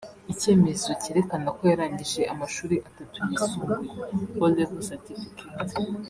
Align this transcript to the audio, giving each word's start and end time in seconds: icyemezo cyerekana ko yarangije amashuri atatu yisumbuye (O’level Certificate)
icyemezo 0.33 0.89
cyerekana 1.01 1.47
ko 1.57 1.61
yarangije 1.71 2.21
amashuri 2.33 2.75
atatu 2.89 3.17
yisumbuye 3.29 3.85
(O’level 4.45 4.81
Certificate) 4.89 5.43